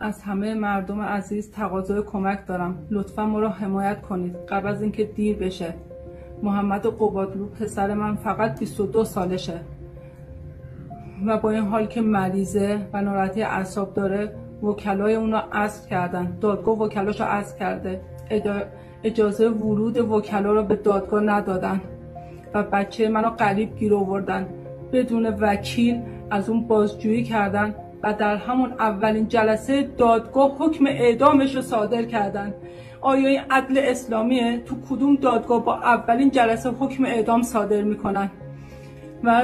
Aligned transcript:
از 0.00 0.22
همه 0.22 0.54
مردم 0.54 1.00
عزیز 1.00 1.50
تقاضای 1.50 2.02
کمک 2.02 2.46
دارم. 2.46 2.86
لطفا 2.90 3.26
ما 3.26 3.40
را 3.40 3.48
حمایت 3.48 4.02
کنید. 4.02 4.36
قبل 4.48 4.68
از 4.68 4.82
اینکه 4.82 5.04
دیر 5.04 5.36
بشه. 5.36 5.74
محمد 6.42 6.86
قبادلو 6.86 7.46
پسر 7.46 7.94
من 7.94 8.14
فقط 8.16 8.58
22 8.58 9.04
سالشه. 9.04 9.60
و 11.26 11.38
با 11.38 11.50
این 11.50 11.64
حال 11.64 11.86
که 11.86 12.00
مریضه 12.00 12.86
و 12.92 13.02
ناراحتی 13.02 13.42
اعصاب 13.42 13.94
داره 13.94 14.34
وکلای 14.62 15.14
اون 15.14 15.32
رو 15.32 15.40
عزل 15.52 15.88
کردن. 15.88 16.38
دادگاه 16.40 16.78
وکلاش 16.78 17.20
رو 17.20 17.26
عزل 17.26 17.58
کرده 17.58 18.00
اجازه 19.04 19.48
ورود 19.48 19.98
وکلا 19.98 20.52
رو 20.52 20.62
به 20.62 20.76
دادگاه 20.76 21.22
ندادن. 21.22 21.80
و 22.54 22.62
بچه 22.62 23.08
منو 23.08 23.30
قریب 23.30 23.76
گیر 23.76 23.94
آوردن. 23.94 24.48
بدون 24.92 25.26
وکیل 25.26 26.02
از 26.30 26.50
اون 26.50 26.66
بازجویی 26.66 27.24
کردن. 27.24 27.74
و 28.02 28.14
در 28.14 28.36
همون 28.36 28.72
اولین 28.72 29.28
جلسه 29.28 29.82
دادگاه 29.82 30.56
حکم 30.58 30.86
اعدامش 30.86 31.56
رو 31.56 31.62
صادر 31.62 32.02
کردن. 32.02 32.54
آیا 33.00 33.28
این 33.28 33.40
عدل 33.50 33.80
اسلامیه 33.84 34.58
تو 34.58 34.74
کدوم 34.90 35.16
دادگاه 35.16 35.64
با 35.64 35.74
اولین 35.74 36.30
جلسه 36.30 36.70
حکم 36.70 37.04
اعدام 37.04 37.42
صادر 37.42 37.82
می‌کنن؟ 37.82 38.30
و 39.24 39.42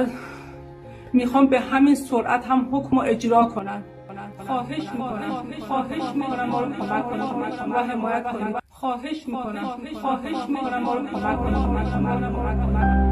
می‌خوام 1.13 1.47
به 1.47 1.59
همین 1.59 1.95
سرعت 1.95 2.45
هم 2.45 2.67
حکم 2.71 2.99
رو 2.99 3.03
اجرا 3.05 3.45
کنن. 3.45 3.83
خواهش 4.47 4.89
می‌کنم. 4.91 5.43
خواهش 5.67 6.15
می‌کنم. 6.15 6.45
ما 6.49 6.61
رو 6.61 6.73
کمک 6.73 7.09
کنم 7.09 7.71
و 7.71 7.83
حمایت 7.83 8.23
کنم 8.23 8.53
خواهش 8.69 9.27
می‌کنم. 9.27 9.65
خواهش 10.01 10.49
می‌کنم. 10.49 10.83
ما 10.83 10.93
رو 10.93 11.07
کمک 11.07 11.37
کنم 11.37 13.04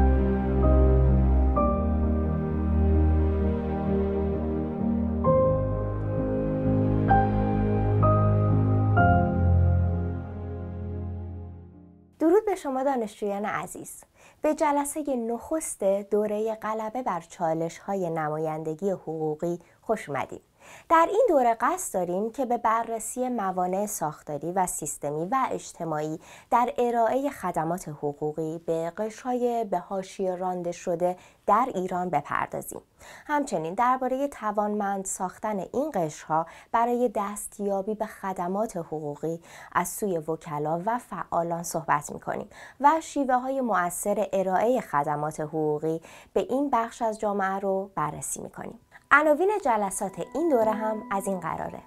شما 12.64 12.82
دانشجویان 12.82 13.44
عزیز 13.44 14.04
به 14.42 14.54
جلسه 14.54 15.16
نخست 15.16 15.84
دوره 15.84 16.54
غلبه 16.54 17.02
بر 17.02 17.20
چالش 17.20 17.78
های 17.78 18.10
نمایندگی 18.10 18.90
حقوقی 18.90 19.58
خوش 19.80 20.08
اومدید 20.08 20.40
در 20.88 21.08
این 21.10 21.26
دوره 21.28 21.56
قصد 21.60 21.94
داریم 21.94 22.32
که 22.32 22.46
به 22.46 22.58
بررسی 22.58 23.28
موانع 23.28 23.86
ساختاری 23.86 24.52
و 24.52 24.66
سیستمی 24.66 25.24
و 25.24 25.36
اجتماعی 25.50 26.20
در 26.50 26.74
ارائه 26.78 27.30
خدمات 27.30 27.88
حقوقی 27.88 28.58
به 28.58 28.92
قشرهای 28.96 29.64
به 29.64 29.78
حاشیه 29.78 30.36
رانده 30.36 30.72
شده 30.72 31.16
در 31.46 31.68
ایران 31.74 32.10
بپردازیم. 32.10 32.80
همچنین 33.26 33.74
درباره 33.74 34.28
توانمند 34.28 35.04
ساختن 35.04 35.58
این 35.58 35.90
قشرها 35.94 36.46
برای 36.72 37.10
دستیابی 37.14 37.94
به 37.94 38.06
خدمات 38.06 38.76
حقوقی 38.76 39.40
از 39.72 39.88
سوی 39.88 40.18
وکلا 40.18 40.82
و 40.86 40.98
فعالان 40.98 41.62
صحبت 41.62 42.12
می‌کنیم 42.12 42.48
و 42.80 43.00
شیوه 43.00 43.34
های 43.34 43.60
مؤثر 43.60 44.28
ارائه 44.32 44.80
خدمات 44.80 45.40
حقوقی 45.40 46.00
به 46.32 46.40
این 46.40 46.70
بخش 46.70 47.02
از 47.02 47.20
جامعه 47.20 47.58
رو 47.58 47.90
بررسی 47.94 48.40
می‌کنیم. 48.40 48.78
عناوین 49.14 49.50
جلسات 49.64 50.12
این 50.34 50.48
دوره 50.48 50.72
هم 50.72 51.02
از 51.10 51.26
این 51.26 51.40
قراره. 51.40 51.82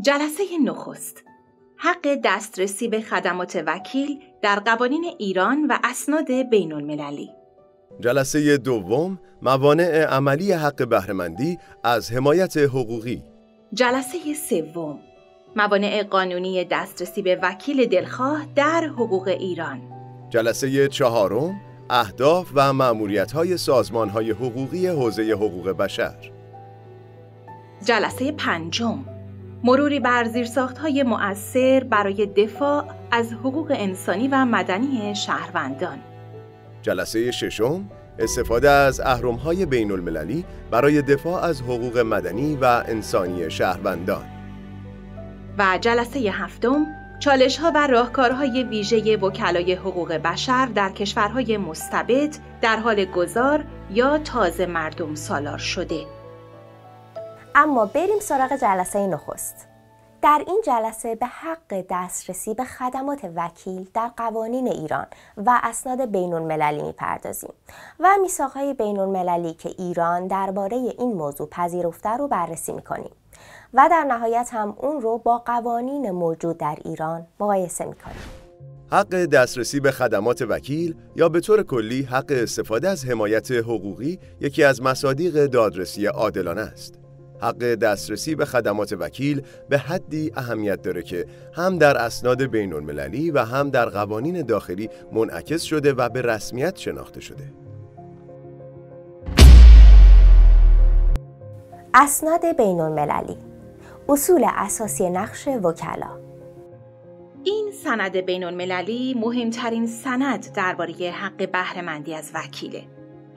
جلسه 0.00 0.44
نخست. 0.64 1.24
حق 1.76 2.18
دسترسی 2.24 2.88
به 2.88 3.00
خدمات 3.00 3.62
وکیل 3.66 4.20
در 4.42 4.58
قوانین 4.58 5.04
ایران 5.18 5.66
و 5.66 5.78
اسناد 5.84 6.32
بین 6.50 6.72
المللی 6.72 7.30
جلسه 8.00 8.56
دوم 8.56 9.18
موانع 9.42 10.04
عملی 10.04 10.52
حق 10.52 10.88
بهرهمندی 10.88 11.58
از 11.84 12.12
حمایت 12.12 12.56
حقوقی. 12.56 13.22
جلسه 13.72 14.18
سوم 14.34 14.98
موانع 15.56 16.02
قانونی 16.02 16.64
دسترسی 16.64 17.22
به 17.22 17.38
وکیل 17.42 17.86
دلخواه 17.86 18.46
در 18.54 18.84
حقوق 18.84 19.28
ایران. 19.28 19.80
جلسه 20.30 20.88
چهارم 20.88 21.60
اهداف 21.94 22.50
و 22.54 22.72
های 23.34 23.56
سازمان 23.56 24.08
های 24.08 24.30
حقوقی 24.30 24.86
حوزه 24.86 25.32
حقوق 25.32 25.68
بشر. 25.68 26.30
جلسه 27.84 28.32
پنجم. 28.32 29.04
مروری 29.64 30.00
بر 30.00 30.24
زیرساخت 30.24 30.78
های 30.78 31.02
مؤثر 31.02 31.86
برای 31.90 32.26
دفاع 32.26 32.84
از 33.10 33.32
حقوق 33.32 33.72
انسانی 33.76 34.28
و 34.28 34.44
مدنی 34.44 35.14
شهروندان. 35.14 35.98
جلسه 36.82 37.30
ششم 37.30 37.90
استفاده 38.18 38.70
از 38.70 39.00
اهرم 39.00 39.34
های 39.34 39.66
بین 39.66 39.92
المللی 39.92 40.44
برای 40.70 41.02
دفاع 41.02 41.44
از 41.44 41.62
حقوق 41.62 41.98
مدنی 41.98 42.56
و 42.56 42.64
انسانی 42.64 43.50
شهروندان. 43.50 44.24
و 45.58 45.78
جلسه 45.80 46.18
هفتم 46.18 46.86
چالش 47.22 47.58
ها 47.58 47.72
و 47.74 47.86
راهکارهای 47.86 48.62
ویژه 48.62 49.16
وکلای 49.16 49.74
حقوق 49.74 50.12
بشر 50.12 50.66
در 50.66 50.88
کشورهای 50.88 51.56
مستبد 51.56 52.36
در 52.60 52.76
حال 52.76 53.04
گذار 53.04 53.64
یا 53.90 54.18
تازه 54.18 54.66
مردم 54.66 55.14
سالار 55.14 55.58
شده. 55.58 56.06
اما 57.54 57.86
بریم 57.86 58.20
سراغ 58.20 58.56
جلسه 58.56 59.06
نخست. 59.06 59.68
در 60.22 60.44
این 60.46 60.62
جلسه 60.66 61.14
به 61.14 61.26
حق 61.26 61.84
دسترسی 61.90 62.54
به 62.54 62.64
خدمات 62.64 63.30
وکیل 63.36 63.88
در 63.94 64.10
قوانین 64.16 64.68
ایران 64.68 65.06
و 65.36 65.60
اسناد 65.62 66.12
بین 66.12 66.34
المللی 66.34 66.82
می‌پردازیم 66.82 67.52
و 68.00 68.08
میثاقهای 68.22 68.74
بین 68.74 68.98
المللی 68.98 69.54
که 69.54 69.68
ایران 69.78 70.26
درباره 70.26 70.76
این 70.76 71.12
موضوع 71.12 71.48
پذیرفته 71.48 72.10
رو 72.10 72.28
بررسی 72.28 72.72
می‌کنیم. 72.72 73.10
و 73.74 73.88
در 73.90 74.04
نهایت 74.04 74.48
هم 74.52 74.74
اون 74.78 75.00
رو 75.00 75.18
با 75.18 75.38
قوانین 75.38 76.10
موجود 76.10 76.58
در 76.58 76.78
ایران 76.84 77.26
مقایسه 77.40 77.84
می‌کنیم 77.84 78.16
حق 78.90 79.24
دسترسی 79.24 79.80
به 79.80 79.90
خدمات 79.90 80.42
وکیل 80.42 80.94
یا 81.16 81.28
به 81.28 81.40
طور 81.40 81.62
کلی 81.62 82.02
حق 82.02 82.26
استفاده 82.28 82.88
از 82.88 83.04
حمایت 83.04 83.50
حقوقی 83.50 84.18
یکی 84.40 84.64
از 84.64 84.82
مصادیق 84.82 85.46
دادرسی 85.46 86.06
عادلانه 86.06 86.60
است. 86.60 86.94
حق 87.40 87.74
دسترسی 87.74 88.34
به 88.34 88.44
خدمات 88.44 88.92
وکیل 88.92 89.42
به 89.68 89.78
حدی 89.78 90.32
اهمیت 90.36 90.82
داره 90.82 91.02
که 91.02 91.26
هم 91.52 91.78
در 91.78 91.96
اسناد 91.96 92.42
بین 92.42 92.72
المللی 92.72 93.30
و 93.30 93.38
هم 93.38 93.70
در 93.70 93.88
قوانین 93.88 94.42
داخلی 94.42 94.90
منعکس 95.12 95.62
شده 95.62 95.92
و 95.92 96.08
به 96.08 96.22
رسمیت 96.22 96.76
شناخته 96.76 97.20
شده. 97.20 97.52
اسناد 101.94 102.56
بین 102.56 102.80
المللی 102.80 103.51
اصول 104.12 104.44
اساسی 104.48 105.10
نقش 105.10 105.48
وکلا 105.48 106.18
این 107.44 107.70
سند 107.84 108.16
بین 108.16 108.44
المللی 108.44 109.14
مهمترین 109.14 109.86
سند 109.86 110.52
درباره 110.54 110.92
حق 110.92 111.50
بهرهمندی 111.50 112.14
از 112.14 112.30
وکیله. 112.34 112.82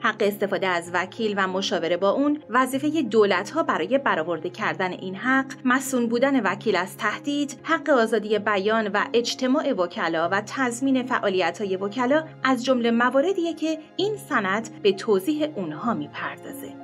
حق 0.00 0.16
استفاده 0.20 0.66
از 0.66 0.90
وکیل 0.94 1.34
و 1.36 1.48
مشاوره 1.48 1.96
با 1.96 2.10
اون 2.10 2.42
وظیفه 2.50 3.02
دولت 3.02 3.50
ها 3.50 3.62
برای 3.62 3.98
برآورده 3.98 4.50
کردن 4.50 4.92
این 4.92 5.14
حق 5.14 5.52
مسئول 5.64 6.06
بودن 6.06 6.40
وکیل 6.40 6.76
از 6.76 6.96
تهدید 6.96 7.60
حق 7.62 7.90
آزادی 7.90 8.38
بیان 8.38 8.88
و 8.88 9.04
اجتماع 9.14 9.72
وکلا 9.72 10.28
و 10.28 10.42
تضمین 10.46 11.02
فعالیت 11.02 11.62
های 11.62 11.76
وکلا 11.76 12.24
از 12.44 12.64
جمله 12.64 12.90
مواردیه 12.90 13.54
که 13.54 13.78
این 13.96 14.16
سند 14.16 14.82
به 14.82 14.92
توضیح 14.92 15.48
اونها 15.56 15.94
می‌پردازه 15.94 16.75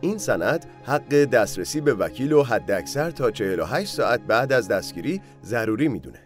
این 0.00 0.18
سند 0.18 0.66
حق 0.86 1.24
دسترسی 1.24 1.80
به 1.80 1.94
وکیل 1.94 2.32
و 2.32 2.42
حداکثر 2.42 3.10
تا 3.10 3.30
48 3.30 3.94
ساعت 3.94 4.20
بعد 4.20 4.52
از 4.52 4.68
دستگیری 4.68 5.20
ضروری 5.44 5.88
می‌دونه. 5.88 6.18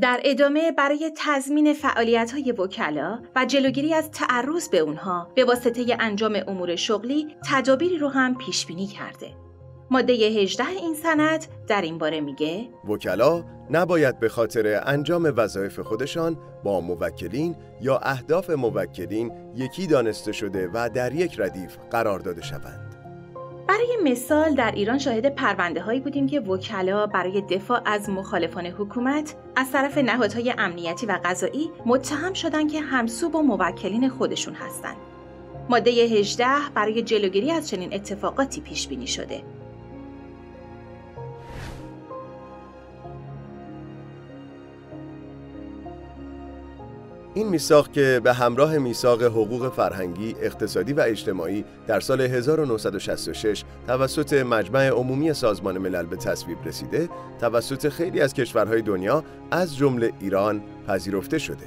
در 0.00 0.20
ادامه 0.24 0.72
برای 0.72 1.12
تضمین 1.16 1.74
فعالیت 1.74 2.32
های 2.32 2.52
وکلا 2.52 3.18
و 3.36 3.44
جلوگیری 3.44 3.94
از 3.94 4.10
تعرض 4.10 4.68
به 4.68 4.78
اونها 4.78 5.32
به 5.36 5.44
واسطه 5.44 5.96
انجام 6.00 6.38
امور 6.48 6.76
شغلی 6.76 7.36
تدابیری 7.50 7.98
رو 7.98 8.08
هم 8.08 8.34
پیش 8.34 8.66
بینی 8.66 8.86
کرده. 8.86 9.43
ماده 9.90 10.12
18 10.12 10.68
این 10.68 10.94
سند 10.94 11.46
در 11.66 11.82
این 11.82 11.98
باره 11.98 12.20
میگه 12.20 12.68
وکلا 12.88 13.44
نباید 13.70 14.18
به 14.18 14.28
خاطر 14.28 14.82
انجام 14.86 15.32
وظایف 15.36 15.80
خودشان 15.80 16.36
با 16.64 16.80
موکلین 16.80 17.56
یا 17.80 17.98
اهداف 17.98 18.50
موکلین 18.50 19.32
یکی 19.56 19.86
دانسته 19.86 20.32
شده 20.32 20.70
و 20.74 20.90
در 20.94 21.14
یک 21.14 21.40
ردیف 21.40 21.76
قرار 21.90 22.18
داده 22.18 22.42
شوند. 22.42 22.94
برای 23.68 23.96
مثال 24.04 24.54
در 24.54 24.72
ایران 24.72 24.98
شاهد 24.98 25.34
پرونده 25.34 25.80
هایی 25.80 26.00
بودیم 26.00 26.26
که 26.26 26.40
وکلا 26.40 27.06
برای 27.06 27.40
دفاع 27.40 27.80
از 27.84 28.10
مخالفان 28.10 28.66
حکومت 28.66 29.34
از 29.56 29.72
طرف 29.72 29.98
نهادهای 29.98 30.54
امنیتی 30.58 31.06
و 31.06 31.20
قضایی 31.24 31.70
متهم 31.86 32.32
شدند 32.32 32.72
که 32.72 32.80
همسو 32.80 33.28
با 33.28 33.42
موکلین 33.42 34.08
خودشون 34.08 34.54
هستند. 34.54 34.96
ماده 35.68 35.90
18 35.90 36.46
برای 36.74 37.02
جلوگیری 37.02 37.50
از 37.50 37.68
چنین 37.68 37.94
اتفاقاتی 37.94 38.60
پیش 38.60 38.88
بینی 38.88 39.06
شده. 39.06 39.42
این 47.36 47.48
میثاق 47.48 47.92
که 47.92 48.20
به 48.24 48.32
همراه 48.32 48.78
میثاق 48.78 49.22
حقوق 49.22 49.72
فرهنگی، 49.72 50.36
اقتصادی 50.40 50.92
و 50.92 51.00
اجتماعی 51.00 51.64
در 51.86 52.00
سال 52.00 52.20
1966 52.20 53.64
توسط 53.86 54.32
مجمع 54.32 54.88
عمومی 54.88 55.32
سازمان 55.32 55.78
ملل 55.78 56.06
به 56.06 56.16
تصویب 56.16 56.58
رسیده، 56.64 57.08
توسط 57.40 57.88
خیلی 57.88 58.20
از 58.20 58.34
کشورهای 58.34 58.82
دنیا 58.82 59.24
از 59.50 59.76
جمله 59.76 60.12
ایران 60.20 60.62
پذیرفته 60.86 61.38
شده. 61.38 61.66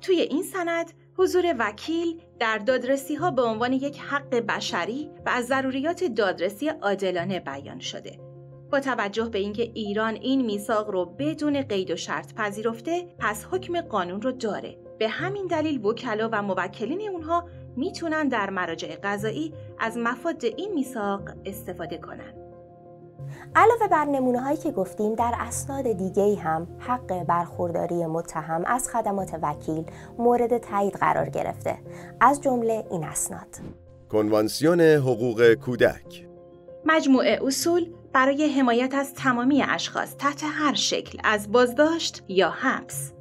توی 0.00 0.20
این 0.20 0.42
سند 0.42 0.92
حضور 1.16 1.54
وکیل 1.58 2.20
در 2.38 2.58
دادرسی 2.58 3.14
ها 3.14 3.30
به 3.30 3.42
عنوان 3.42 3.72
یک 3.72 3.98
حق 3.98 4.34
بشری 4.34 5.10
و 5.26 5.30
از 5.30 5.46
ضروریات 5.46 6.04
دادرسی 6.04 6.68
عادلانه 6.68 7.40
بیان 7.40 7.78
شده. 7.78 8.25
با 8.76 8.80
توجه 8.80 9.24
به 9.24 9.38
اینکه 9.38 9.62
ایران 9.62 10.14
این 10.14 10.44
میثاق 10.44 10.90
رو 10.90 11.04
بدون 11.18 11.62
قید 11.62 11.90
و 11.90 11.96
شرط 11.96 12.34
پذیرفته 12.34 13.06
پس 13.18 13.46
حکم 13.50 13.80
قانون 13.80 14.22
رو 14.22 14.32
داره. 14.32 14.76
به 14.98 15.08
همین 15.08 15.46
دلیل 15.46 15.84
وکلا 15.84 16.28
و 16.32 16.42
موکلین 16.42 17.10
اونها 17.12 17.44
می‌تونن 17.76 18.28
در 18.28 18.50
مراجع 18.50 18.96
قضایی 19.02 19.54
از 19.78 19.98
مفاد 19.98 20.44
این 20.44 20.74
میثاق 20.74 21.20
استفاده 21.44 21.98
کنن. 21.98 22.34
علاوه 23.54 23.88
بر 23.90 24.04
نمونه 24.04 24.40
هایی 24.40 24.56
که 24.56 24.70
گفتیم 24.70 25.14
در 25.14 25.34
اسناد 25.38 25.92
دیگه 25.92 26.34
هم 26.34 26.66
حق 26.78 27.24
برخورداری 27.24 28.06
متهم 28.06 28.62
از 28.66 28.88
خدمات 28.88 29.38
وکیل 29.42 29.84
مورد 30.18 30.58
تایید 30.58 30.94
قرار 30.94 31.28
گرفته. 31.28 31.78
از 32.20 32.40
جمله 32.40 32.84
این 32.90 33.04
اسناد. 33.04 33.56
کنوانسیون 34.08 34.80
حقوق 34.80 35.54
کودک. 35.54 36.26
مجموعه 36.88 37.38
اصول 37.46 37.86
برای 38.16 38.48
حمایت 38.48 38.94
از 38.94 39.14
تمامی 39.14 39.62
اشخاص 39.62 40.16
تحت 40.16 40.40
هر 40.44 40.74
شکل 40.74 41.18
از 41.24 41.52
بازداشت 41.52 42.22
یا 42.28 42.50
حبس. 42.50 43.12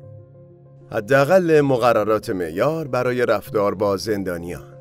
حداقل 0.92 1.62
مقررات 1.62 2.30
معیار 2.30 2.88
برای 2.88 3.26
رفتار 3.26 3.76
با 3.76 3.98
زندانیان. 3.98 4.78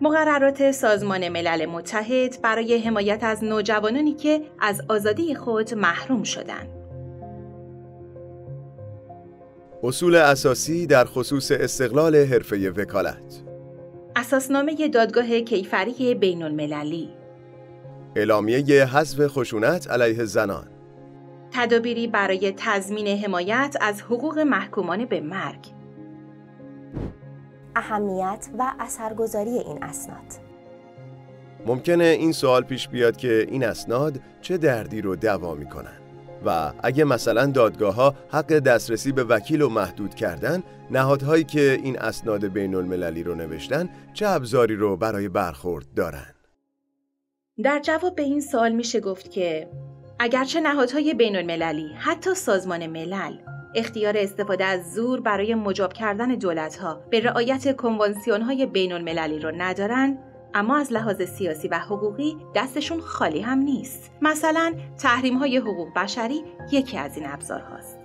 مقررات 0.00 0.70
سازمان 0.70 1.28
ملل 1.28 1.66
متحد 1.66 2.42
برای 2.42 2.78
حمایت 2.78 3.18
از 3.22 3.44
نوجوانانی 3.44 4.14
که 4.14 4.40
از 4.60 4.82
آزادی 4.88 5.34
خود 5.34 5.74
محروم 5.74 6.22
شدند. 6.22 6.68
اصول 9.82 10.14
اساسی 10.14 10.86
در 10.86 11.04
خصوص 11.04 11.52
استقلال 11.52 12.16
حرفه 12.16 12.70
وکالت. 12.70 13.42
اساسنامه 14.16 14.88
دادگاه 14.88 15.40
کیفری 15.40 16.14
بین 16.14 16.42
المللی 16.42 17.19
اعلامیه 18.16 18.84
حذف 18.84 19.26
خشونت 19.26 19.90
علیه 19.90 20.24
زنان. 20.24 20.68
تدابیری 21.52 22.06
برای 22.06 22.54
تضمین 22.56 23.06
حمایت 23.06 23.76
از 23.80 24.02
حقوق 24.02 24.38
محکومان 24.38 25.04
به 25.04 25.20
مرگ. 25.20 25.66
اهمیت 27.76 28.48
و 28.58 28.72
اثرگذاری 28.80 29.50
این 29.50 29.84
اسناد. 29.84 30.50
ممکنه 31.66 32.04
این 32.04 32.32
سوال 32.32 32.62
پیش 32.62 32.88
بیاد 32.88 33.16
که 33.16 33.46
این 33.48 33.64
اسناد 33.64 34.20
چه 34.40 34.58
دردی 34.58 35.00
رو 35.00 35.16
دوا 35.16 35.54
می‌کنن 35.54 36.00
و 36.46 36.72
اگه 36.82 37.04
مثلا 37.04 37.46
دادگاه 37.46 37.94
ها 37.94 38.14
حق 38.30 38.58
دسترسی 38.58 39.12
به 39.12 39.24
وکیل 39.24 39.60
رو 39.60 39.68
محدود 39.68 40.14
کردن 40.14 40.62
نهادهایی 40.90 41.44
که 41.44 41.78
این 41.82 41.98
اسناد 41.98 42.46
بین 42.46 42.74
المللی 42.74 43.22
رو 43.22 43.34
نوشتن 43.34 43.88
چه 44.14 44.28
ابزاری 44.28 44.76
رو 44.76 44.96
برای 44.96 45.28
برخورد 45.28 45.86
دارن؟ 45.96 46.34
در 47.62 47.78
جواب 47.78 48.14
به 48.14 48.22
این 48.22 48.40
سوال 48.40 48.72
میشه 48.72 49.00
گفت 49.00 49.30
که 49.30 49.68
اگرچه 50.18 50.60
نهادهای 50.60 51.14
بین 51.14 51.36
المللی 51.36 51.88
حتی 51.98 52.34
سازمان 52.34 52.86
ملل 52.86 53.36
اختیار 53.74 54.16
استفاده 54.16 54.64
از 54.64 54.94
زور 54.94 55.20
برای 55.20 55.54
مجاب 55.54 55.92
کردن 55.92 56.28
دولتها 56.28 57.00
به 57.10 57.20
رعایت 57.20 57.76
کنوانسیون 57.76 58.42
های 58.42 58.66
بین 58.66 58.92
المللی 58.92 59.38
رو 59.38 59.52
ندارن 59.58 60.18
اما 60.54 60.76
از 60.76 60.92
لحاظ 60.92 61.22
سیاسی 61.22 61.68
و 61.68 61.78
حقوقی 61.78 62.36
دستشون 62.54 63.00
خالی 63.00 63.40
هم 63.40 63.58
نیست. 63.58 64.10
مثلا 64.22 64.74
تحریم 64.98 65.36
های 65.36 65.56
حقوق 65.56 65.88
بشری 65.96 66.44
یکی 66.72 66.98
از 66.98 67.16
این 67.16 67.26
ابزارهاست. 67.26 67.99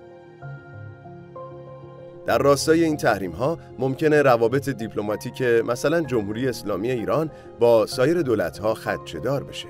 در 2.25 2.37
راستای 2.37 2.83
این 2.83 2.97
تحریم 2.97 3.31
ها 3.31 3.57
ممکنه 3.79 4.21
روابط 4.21 4.69
دیپلماتیک 4.69 5.41
مثلا 5.41 6.01
جمهوری 6.01 6.47
اسلامی 6.47 6.91
ایران 6.91 7.31
با 7.59 7.85
سایر 7.85 8.21
دولت 8.21 8.57
ها 8.57 8.73
خدشدار 8.73 9.43
بشه 9.43 9.67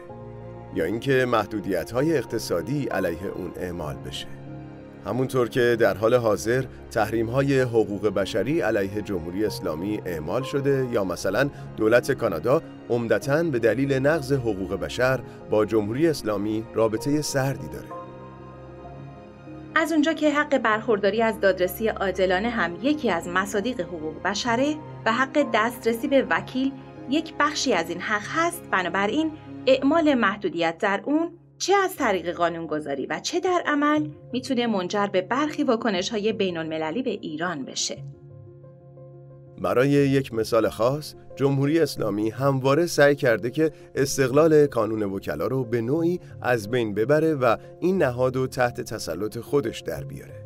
یا 0.76 0.86
اینکه 0.86 1.26
محدودیت 1.26 1.92
های 1.92 2.18
اقتصادی 2.18 2.86
علیه 2.86 3.28
اون 3.36 3.52
اعمال 3.56 3.96
بشه. 3.96 4.28
همونطور 5.06 5.50
که 5.50 5.78
در 5.80 5.98
حال 5.98 6.14
حاضر 6.14 6.64
تحریم 6.92 7.30
های 7.30 7.62
حقوق 7.62 8.08
بشری 8.08 8.62
علیه 8.62 9.02
جمهوری 9.02 9.46
اسلامی 9.46 10.02
اعمال 10.06 10.44
شده 10.44 10.88
یا 10.92 11.04
مثلا 11.04 11.50
دولت 11.78 12.12
کانادا 12.12 12.62
عمدتا 12.90 13.44
به 13.44 13.60
دلیل 13.60 13.94
نقض 13.94 14.34
حقوق 14.34 14.74
بشر 14.74 15.20
با 15.50 15.66
جمهوری 15.66 16.08
اسلامی 16.08 16.64
رابطه 16.74 17.22
سردی 17.22 17.68
داره. 17.68 18.05
از 19.78 19.92
اونجا 19.92 20.14
که 20.14 20.32
حق 20.32 20.58
برخورداری 20.58 21.22
از 21.22 21.40
دادرسی 21.40 21.88
عادلانه 21.88 22.50
هم 22.50 22.78
یکی 22.82 23.10
از 23.12 23.28
مصادیق 23.28 23.82
حقوق 23.82 24.22
بشره 24.24 24.76
و 25.06 25.12
حق 25.12 25.48
دسترسی 25.54 26.08
به 26.08 26.28
وکیل 26.30 26.72
یک 27.10 27.34
بخشی 27.40 27.74
از 27.74 27.90
این 27.90 28.02
حق 28.02 28.28
هست 28.28 28.70
بنابراین 28.72 29.32
اعمال 29.68 30.14
محدودیت 30.14 30.78
در 30.78 31.02
اون 31.06 31.32
چه 31.58 31.74
از 31.84 31.96
طریق 31.96 32.32
قانونگذاری 32.32 33.06
و 33.06 33.20
چه 33.20 33.40
در 33.40 33.64
عمل 33.66 34.10
می‌تونه 34.34 34.68
منجر 34.68 35.08
به 35.08 35.22
برخی 35.22 35.64
واکنش 35.64 36.10
های 36.10 36.34
بین 36.34 36.58
المللی 36.58 37.04
به 37.04 37.10
ایران 37.10 37.66
بشه. 37.66 37.98
برای 39.62 39.90
یک 39.90 40.34
مثال 40.34 40.70
خاص، 40.70 41.14
جمهوری 41.36 41.80
اسلامی 41.80 42.30
همواره 42.30 42.86
سعی 42.86 43.16
کرده 43.16 43.52
که 43.52 43.72
استقلال 43.96 44.68
کانون 44.68 45.04
وکلا 45.04 45.48
رو 45.48 45.64
به 45.64 45.82
نوعی 45.82 46.20
از 46.42 46.70
بین 46.72 46.94
ببره 46.94 47.34
و 47.34 47.58
این 47.80 47.98
نهاد 47.98 48.36
رو 48.36 48.48
تحت 48.48 48.82
تسلط 48.82 49.38
خودش 49.38 49.80
در 49.80 50.04
بیاره. 50.04 50.46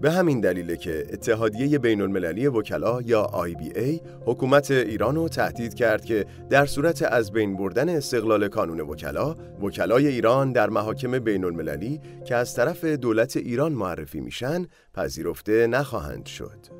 به 0.00 0.10
همین 0.10 0.40
دلیله 0.40 0.76
که 0.76 1.06
اتحادیه 1.12 1.78
بین 1.78 2.00
المللی 2.00 2.46
وکلا 2.46 3.02
یا 3.02 3.30
IBA 3.32 4.00
حکومت 4.26 4.70
ایران 4.70 5.16
رو 5.16 5.28
تهدید 5.28 5.74
کرد 5.74 6.04
که 6.04 6.26
در 6.50 6.66
صورت 6.66 7.02
از 7.02 7.32
بین 7.32 7.56
بردن 7.56 7.88
استقلال 7.88 8.48
کانون 8.48 8.80
وکلا 8.80 9.34
وکلای 9.62 10.06
ایران 10.06 10.52
در 10.52 10.70
محاکم 10.70 11.18
بین 11.18 11.44
المللی 11.44 12.00
که 12.24 12.34
از 12.34 12.54
طرف 12.54 12.84
دولت 12.84 13.36
ایران 13.36 13.72
معرفی 13.72 14.20
میشن 14.20 14.66
پذیرفته 14.94 15.66
نخواهند 15.66 16.26
شد. 16.26 16.75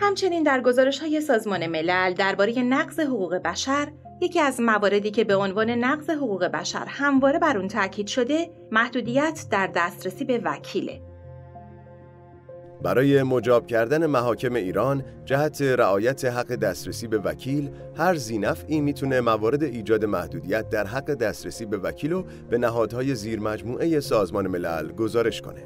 همچنین 0.00 0.42
در 0.42 0.60
گزارش 0.60 0.98
های 0.98 1.20
سازمان 1.20 1.66
ملل 1.66 2.14
درباره 2.14 2.62
نقض 2.62 3.00
حقوق 3.00 3.34
بشر 3.34 3.88
یکی 4.20 4.40
از 4.40 4.60
مواردی 4.60 5.10
که 5.10 5.24
به 5.24 5.36
عنوان 5.36 5.70
نقض 5.70 6.10
حقوق 6.10 6.44
بشر 6.44 6.84
همواره 6.88 7.38
بر 7.38 7.56
اون 7.58 7.68
تاکید 7.68 8.06
شده 8.06 8.50
محدودیت 8.72 9.44
در 9.50 9.66
دسترسی 9.66 10.24
به 10.24 10.38
وکیله 10.38 11.00
برای 12.82 13.22
مجاب 13.22 13.66
کردن 13.66 14.06
محاکم 14.06 14.54
ایران 14.54 15.04
جهت 15.24 15.62
رعایت 15.62 16.24
حق 16.24 16.54
دسترسی 16.54 17.06
به 17.06 17.18
وکیل 17.18 17.70
هر 17.96 18.14
زینفعی 18.14 18.80
می‌تونه 18.80 19.20
موارد 19.20 19.62
ایجاد 19.62 20.04
محدودیت 20.04 20.68
در 20.68 20.86
حق 20.86 21.14
دسترسی 21.14 21.66
به 21.66 21.78
وکیل 21.78 22.12
و 22.12 22.24
به 22.50 22.58
نهادهای 22.58 23.14
زیر 23.14 23.40
مجموعه 23.40 24.00
سازمان 24.00 24.46
ملل 24.46 24.92
گزارش 24.92 25.40
کنه. 25.40 25.62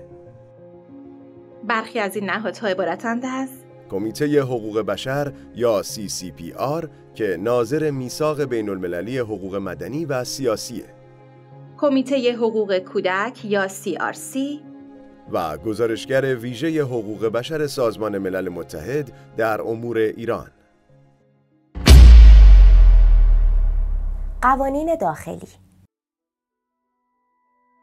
برخی 1.68 1.98
از 1.98 2.16
این 2.16 2.30
نهادها 2.30 2.68
عبارتند 2.68 3.24
از 3.24 3.48
کمیته 3.92 4.40
حقوق 4.42 4.80
بشر 4.80 5.32
یا 5.54 5.82
CCPR 5.82 6.86
که 7.14 7.36
ناظر 7.40 7.90
میثاق 7.90 8.44
بین 8.44 8.68
المللی 8.68 9.18
حقوق 9.18 9.56
مدنی 9.56 10.04
و 10.04 10.24
سیاسیه. 10.24 10.84
کمیته 11.78 12.32
حقوق 12.32 12.78
کودک 12.78 13.44
یا 13.44 13.68
CRC 13.68 14.38
و 15.32 15.58
گزارشگر 15.58 16.36
ویژه 16.36 16.82
حقوق 16.82 17.26
بشر 17.26 17.66
سازمان 17.66 18.18
ملل 18.18 18.48
متحد 18.48 19.12
در 19.36 19.62
امور 19.62 19.98
ایران 19.98 20.50
قوانین 24.42 24.96
داخلی 25.00 25.48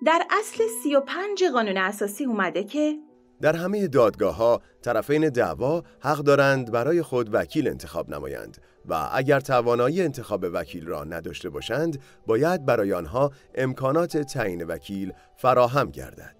در 0.05 0.21
اصل 0.39 0.63
35 0.83 1.43
قانون 1.53 1.77
اساسی 1.77 2.25
اومده 2.25 2.63
که 2.63 3.08
در 3.41 3.55
همه 3.55 3.87
دادگاه 3.87 4.35
ها 4.35 4.61
طرفین 4.81 5.29
دعوا 5.29 5.83
حق 5.99 6.17
دارند 6.17 6.71
برای 6.71 7.01
خود 7.01 7.33
وکیل 7.33 7.67
انتخاب 7.67 8.09
نمایند 8.09 8.57
و 8.85 9.09
اگر 9.13 9.39
توانایی 9.39 10.01
انتخاب 10.01 10.45
وکیل 10.53 10.85
را 10.85 11.03
نداشته 11.03 11.49
باشند 11.49 12.01
باید 12.27 12.65
برای 12.65 12.93
آنها 12.93 13.31
امکانات 13.55 14.17
تعیین 14.17 14.63
وکیل 14.63 15.13
فراهم 15.35 15.89
گردد. 15.89 16.35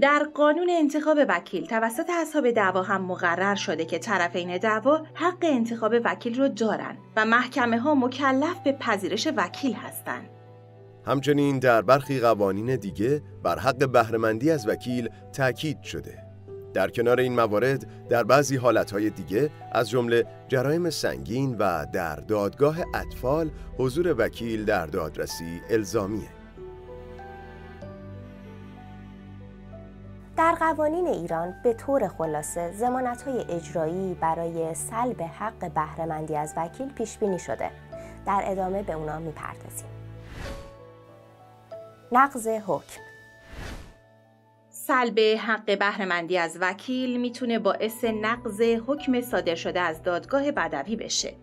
در 0.00 0.26
قانون 0.34 0.70
انتخاب 0.70 1.18
وکیل 1.28 1.66
توسط 1.66 2.10
اصحاب 2.10 2.50
دعوا 2.50 2.82
هم 2.82 3.02
مقرر 3.02 3.54
شده 3.54 3.84
که 3.84 3.98
طرفین 3.98 4.58
دعوا 4.58 5.06
حق 5.14 5.38
انتخاب 5.42 5.92
وکیل 6.04 6.40
رو 6.40 6.48
دارن 6.48 6.96
و 7.16 7.24
محکمه 7.24 7.78
ها 7.78 7.94
مکلف 7.94 8.58
به 8.64 8.72
پذیرش 8.72 9.28
وکیل 9.36 9.72
هستند. 9.72 10.37
همچنین 11.08 11.58
در 11.58 11.82
برخی 11.82 12.20
قوانین 12.20 12.76
دیگه 12.76 13.22
بر 13.42 13.58
حق 13.58 13.88
بهرهمندی 13.88 14.50
از 14.50 14.68
وکیل 14.68 15.08
تاکید 15.32 15.82
شده. 15.82 16.18
در 16.74 16.88
کنار 16.90 17.20
این 17.20 17.34
موارد 17.34 18.08
در 18.08 18.24
بعضی 18.24 18.56
حالتهای 18.56 19.10
دیگه 19.10 19.50
از 19.72 19.90
جمله 19.90 20.24
جرایم 20.48 20.90
سنگین 20.90 21.56
و 21.58 21.86
در 21.92 22.16
دادگاه 22.16 22.76
اطفال 22.94 23.50
حضور 23.78 24.14
وکیل 24.18 24.64
در 24.64 24.86
دادرسی 24.86 25.60
الزامیه. 25.70 26.28
در 30.36 30.54
قوانین 30.54 31.06
ایران 31.06 31.54
به 31.64 31.74
طور 31.74 32.08
خلاصه 32.08 32.72
زمانت 32.72 33.22
های 33.22 33.44
اجرایی 33.48 34.14
برای 34.20 34.74
سلب 34.74 35.22
حق 35.22 35.72
بهرهمندی 35.74 36.36
از 36.36 36.54
وکیل 36.56 36.88
پیش 36.92 37.18
بینی 37.18 37.38
شده. 37.38 37.70
در 38.26 38.42
ادامه 38.44 38.82
به 38.82 38.92
اونا 38.92 39.18
می‌پردازیم. 39.18 39.97
نقض 42.12 42.48
حکم 42.48 43.00
سلب 44.70 45.18
حق 45.18 45.78
بهرهمندی 45.78 46.38
از 46.38 46.58
وکیل 46.60 47.20
می‌تونه 47.20 47.58
باعث 47.58 48.04
نقض 48.04 48.60
حکم 48.60 49.20
صادر 49.20 49.54
شده 49.54 49.80
از 49.80 50.02
دادگاه 50.02 50.52
بدوی 50.52 50.96
بشه. 50.96 51.36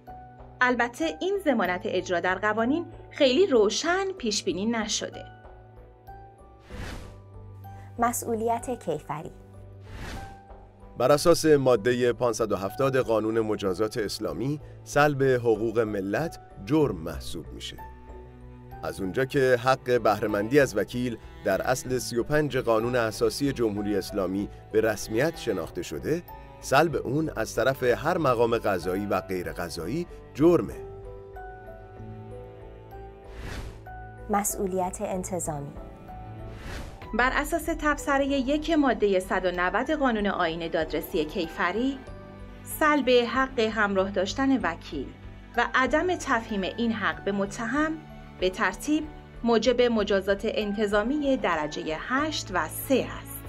البته 0.61 1.17
این 1.21 1.39
زمانت 1.45 1.81
اجرا 1.85 2.19
در 2.19 2.35
قوانین 2.35 2.85
خیلی 3.11 3.47
روشن 3.47 4.11
پیش 4.17 4.43
بینی 4.43 4.65
نشده. 4.65 5.25
مسئولیت 7.99 8.83
کیفری 8.85 9.31
بر 10.97 11.11
اساس 11.11 11.45
ماده 11.45 12.13
570 12.13 12.97
قانون 12.97 13.39
مجازات 13.39 13.97
اسلامی 13.97 14.61
سلب 14.83 15.23
حقوق 15.23 15.79
ملت 15.79 16.39
جرم 16.65 16.95
محسوب 16.95 17.47
میشه. 17.47 17.94
از 18.83 19.01
اونجا 19.01 19.25
که 19.25 19.59
حق 19.63 20.01
بهرهمندی 20.01 20.59
از 20.59 20.77
وکیل 20.77 21.17
در 21.45 21.61
اصل 21.61 21.97
35 21.97 22.57
قانون 22.57 22.95
اساسی 22.95 23.53
جمهوری 23.53 23.95
اسلامی 23.95 24.49
به 24.71 24.81
رسمیت 24.81 25.37
شناخته 25.37 25.81
شده 25.81 26.23
سلب 26.61 26.95
اون 26.95 27.31
از 27.35 27.55
طرف 27.55 27.83
هر 27.83 28.17
مقام 28.17 28.57
قضایی 28.57 29.05
و 29.05 29.21
غیر 29.21 29.51
قضایی 29.51 30.07
جرمه. 30.33 30.73
مسئولیت 34.29 34.97
انتظامی. 35.01 35.73
بر 37.13 37.31
اساس 37.33 37.65
تبصره 37.65 38.25
یک 38.27 38.71
ماده 38.71 39.19
190 39.19 39.91
قانون 39.91 40.27
آین 40.27 40.67
دادرسی 40.67 41.25
کیفری 41.25 41.99
سلب 42.63 43.09
حق 43.09 43.59
همراه 43.59 44.11
داشتن 44.11 44.57
وکیل 44.57 45.07
و 45.57 45.67
عدم 45.75 46.15
تفهیم 46.15 46.61
این 46.61 46.91
حق 46.91 47.23
به 47.23 47.31
متهم 47.31 47.91
به 48.39 48.49
ترتیب 48.49 49.03
موجب 49.43 49.81
مجازات 49.81 50.41
انتظامی 50.43 51.37
درجه 51.37 51.97
8 51.99 52.47
و 52.53 52.67
3 52.67 53.07
است. 53.21 53.43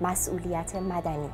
مسئولیت 0.00 0.76
مدنی. 0.76 1.30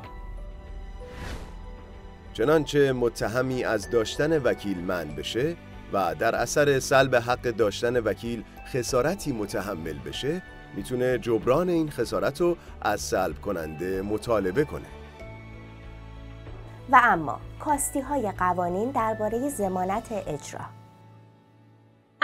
چنانچه 2.32 2.92
متهمی 2.92 3.64
از 3.64 3.90
داشتن 3.90 4.38
وکیل 4.38 4.78
من 4.78 5.08
بشه 5.08 5.56
و 5.92 6.14
در 6.14 6.35
اثر 6.35 6.78
سلب 6.78 7.14
حق 7.16 7.42
داشتن 7.42 7.96
وکیل 7.96 8.44
خسارتی 8.73 9.32
متحمل 9.32 9.99
بشه 9.99 10.42
می‌تونه 10.75 11.18
جبران 11.18 11.68
این 11.68 11.90
خسارت 11.90 12.40
رو 12.40 12.56
از 12.82 13.00
سلب 13.00 13.40
کننده 13.40 14.02
مطالبه 14.02 14.64
کنه. 14.64 14.87
و 16.90 17.00
اما 17.02 17.40
کاستی 17.61 18.00
های 18.00 18.32
قوانین 18.38 18.90
درباره 18.90 19.49
زمانت 19.49 20.12
اجرا. 20.12 20.61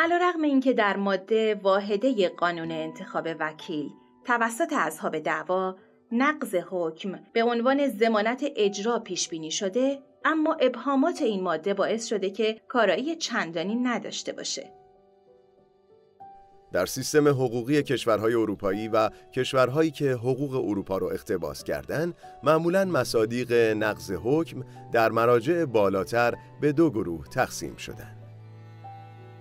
علیرغم 0.02 0.42
اینکه 0.42 0.72
در 0.72 0.96
ماده 0.96 1.54
واحده 1.54 2.28
قانون 2.28 2.70
انتخاب 2.70 3.28
وکیل 3.40 3.90
توسط 4.24 4.72
اصحاب 4.72 5.18
دعوا 5.18 5.76
نقض 6.12 6.54
حکم 6.54 7.18
به 7.32 7.42
عنوان 7.42 7.88
زمانت 7.88 8.44
اجرا 8.56 8.98
پیش 8.98 9.28
بینی 9.28 9.50
شده 9.50 9.98
اما 10.24 10.54
ابهامات 10.60 11.22
این 11.22 11.42
ماده 11.42 11.74
باعث 11.74 12.06
شده 12.06 12.30
که 12.30 12.60
کارایی 12.68 13.16
چندانی 13.16 13.74
نداشته 13.74 14.32
باشه. 14.32 14.72
در 16.72 16.86
سیستم 16.86 17.28
حقوقی 17.28 17.82
کشورهای 17.82 18.34
اروپایی 18.34 18.88
و 18.88 19.10
کشورهایی 19.34 19.90
که 19.90 20.12
حقوق 20.12 20.54
اروپا 20.54 20.98
را 20.98 21.10
اقتباس 21.10 21.64
کردند 21.64 22.14
معمولا 22.42 22.84
مصادیق 22.84 23.52
نقض 23.52 24.12
حکم 24.24 24.64
در 24.92 25.10
مراجع 25.10 25.64
بالاتر 25.64 26.34
به 26.60 26.72
دو 26.72 26.90
گروه 26.90 27.26
تقسیم 27.28 27.76
شدند 27.76 28.21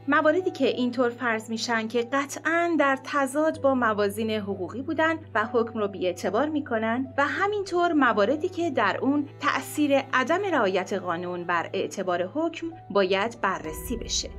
مواردی 0.08 0.52
که 0.52 0.68
اینطور 0.68 1.10
فرض 1.10 1.50
میشن 1.50 1.88
که 1.88 2.08
قطعا 2.14 2.76
در 2.80 3.00
تضاد 3.04 3.62
با 3.62 3.76
موازین 3.76 4.32
حقوقی 4.32 4.82
بودن 4.82 5.16
و 5.36 5.46
حکم 5.54 5.80
رو 5.80 5.88
بیاعتبار 5.88 6.50
می‌کنن 6.50 7.14
و 7.18 7.28
همینطور 7.28 7.94
مواردی 7.94 8.50
که 8.50 8.72
در 8.72 8.98
اون 9.02 9.30
تأثیر 9.40 9.98
عدم 10.14 10.42
رعایت 10.52 10.94
قانون 10.94 11.44
بر 11.44 11.70
اعتبار 11.74 12.24
حکم 12.24 12.68
باید 12.90 13.42
بررسی 13.42 13.98
بشه. 13.98 14.30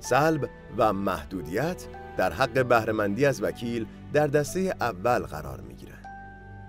سلب 0.00 0.48
و 0.76 0.92
محدودیت 0.92 1.86
در 2.16 2.32
حق 2.32 2.66
بهرهمندی 2.66 3.26
از 3.26 3.42
وکیل 3.42 3.86
در 4.12 4.26
دسته 4.26 4.74
اول 4.80 5.18
قرار 5.18 5.60
می 5.60 5.74
گیرن. 5.74 5.92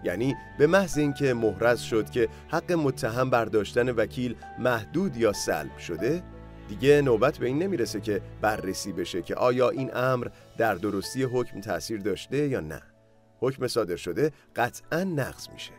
یعنی 0.03 0.35
به 0.59 0.67
محض 0.67 0.97
اینکه 0.97 1.33
محرز 1.33 1.79
شد 1.79 2.09
که 2.09 2.29
حق 2.47 2.71
متهم 2.71 3.29
برداشتن 3.29 3.89
وکیل 3.89 4.35
محدود 4.59 5.17
یا 5.17 5.33
سلب 5.33 5.77
شده 5.77 6.23
دیگه 6.69 7.01
نوبت 7.01 7.37
به 7.37 7.47
این 7.47 7.59
نمی‌رسه 7.59 8.01
که 8.01 8.21
بررسی 8.41 8.91
بشه 8.91 9.21
که 9.21 9.35
آیا 9.35 9.69
این 9.69 9.95
امر 9.95 10.27
در 10.57 10.75
درستی 10.75 11.23
حکم 11.23 11.61
تاثیر 11.61 12.01
داشته 12.01 12.47
یا 12.47 12.59
نه 12.59 12.81
حکم 13.39 13.67
صادر 13.67 13.95
شده 13.95 14.31
قطعا 14.55 15.03
نقض 15.03 15.49
میشه 15.49 15.71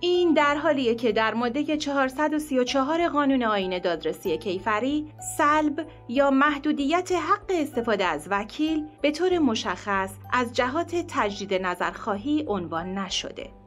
این 0.00 0.34
در 0.34 0.54
حالیه 0.54 0.94
که 0.94 1.12
در 1.12 1.34
ماده 1.34 1.76
434 1.76 3.08
قانون 3.08 3.42
آین 3.42 3.78
دادرسی 3.78 4.38
کیفری 4.38 5.12
سلب 5.38 5.86
یا 6.08 6.30
محدودیت 6.30 7.12
حق 7.12 7.50
استفاده 7.50 8.04
از 8.04 8.28
وکیل 8.30 8.86
به 9.02 9.10
طور 9.10 9.38
مشخص 9.38 10.10
از 10.32 10.52
جهات 10.52 11.04
تجدید 11.08 11.54
نظرخواهی 11.54 12.44
عنوان 12.48 12.98
نشده. 12.98 13.59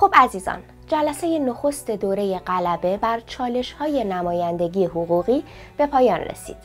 خب 0.00 0.10
عزیزان 0.14 0.62
جلسه 0.88 1.38
نخست 1.38 1.90
دوره 1.90 2.38
غلبه 2.38 2.96
بر 2.96 3.20
چالش 3.20 3.72
های 3.72 4.04
نمایندگی 4.04 4.84
حقوقی 4.84 5.44
به 5.76 5.86
پایان 5.86 6.20
رسید. 6.20 6.56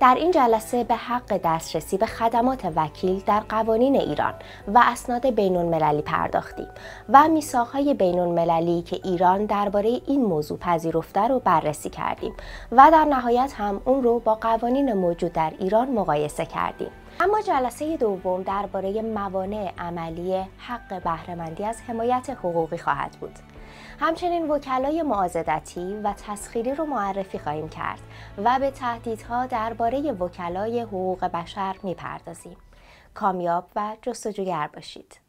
در 0.00 0.14
این 0.18 0.30
جلسه 0.30 0.84
به 0.84 0.94
حق 0.94 1.40
دسترسی 1.44 1.96
به 1.96 2.06
خدمات 2.06 2.72
وکیل 2.76 3.22
در 3.26 3.40
قوانین 3.40 3.96
ایران 3.96 4.34
و 4.68 4.82
اسناد 4.86 5.26
بین 5.26 5.56
المللی 5.56 6.02
پرداختیم 6.02 6.68
و 7.08 7.28
میثاقهای 7.28 7.94
بین 7.94 8.18
المللی 8.18 8.82
که 8.82 9.00
ایران 9.04 9.46
درباره 9.46 10.00
این 10.06 10.24
موضوع 10.24 10.58
پذیرفته 10.58 11.20
رو 11.20 11.38
بررسی 11.38 11.90
کردیم 11.90 12.34
و 12.72 12.90
در 12.92 13.04
نهایت 13.04 13.52
هم 13.56 13.80
اون 13.84 14.02
رو 14.02 14.18
با 14.18 14.34
قوانین 14.34 14.92
موجود 14.92 15.32
در 15.32 15.52
ایران 15.58 15.90
مقایسه 15.90 16.46
کردیم. 16.46 16.90
اما 17.20 17.40
جلسه 17.40 17.96
دوم 17.96 18.42
درباره 18.42 19.02
موانع 19.02 19.72
عملی 19.78 20.44
حق 20.58 21.02
بهرهمندی 21.02 21.64
از 21.64 21.82
حمایت 21.88 22.30
حقوقی 22.30 22.78
خواهد 22.78 23.16
بود. 23.20 23.38
همچنین 24.00 24.50
وکلای 24.50 25.02
معازدتی 25.02 26.00
و 26.04 26.12
تسخیری 26.12 26.74
رو 26.74 26.86
معرفی 26.86 27.38
خواهیم 27.38 27.68
کرد 27.68 28.00
و 28.44 28.58
به 28.58 28.70
تهدیدها 28.70 29.46
درباره 29.46 30.12
وکلای 30.12 30.80
حقوق 30.80 31.24
بشر 31.24 31.76
می‌پردازیم. 31.82 32.56
کامیاب 33.14 33.64
و 33.76 33.96
جستجوگر 34.02 34.70
باشید. 34.74 35.25